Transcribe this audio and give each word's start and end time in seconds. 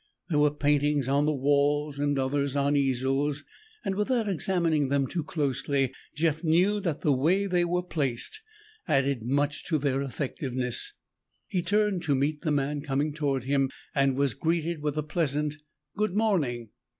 There 0.29 0.39
were 0.39 0.49
paintings 0.49 1.07
on 1.07 1.27
the 1.27 1.31
walls 1.31 1.99
and 1.99 2.17
others 2.17 2.55
on 2.55 2.75
easels, 2.75 3.43
and 3.85 3.93
without 3.93 4.27
examining 4.27 4.87
them 4.89 5.05
too 5.05 5.23
closely, 5.23 5.93
Jeff 6.15 6.43
knew 6.43 6.79
that 6.79 7.01
the 7.01 7.13
way 7.13 7.45
they 7.45 7.63
were 7.63 7.83
placed 7.83 8.41
added 8.87 9.21
much 9.21 9.63
to 9.65 9.77
their 9.77 10.01
effectiveness. 10.01 10.93
He 11.47 11.61
turned 11.61 12.01
to 12.01 12.15
meet 12.15 12.41
the 12.41 12.49
man 12.49 12.81
coming 12.81 13.13
toward 13.13 13.43
him 13.43 13.69
and 13.93 14.17
was 14.17 14.33
greeted 14.33 14.81
with 14.81 14.97
a 14.97 15.03
pleasant, 15.03 15.53
"Good 15.95 16.15
morning." 16.15 16.69